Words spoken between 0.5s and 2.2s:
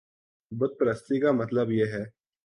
بت پرستی کا مطلب یہ ہے